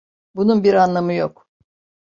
Bunun 0.35 0.63
bir 0.63 0.73
anlamı 0.73 1.13
yok. 1.13 1.47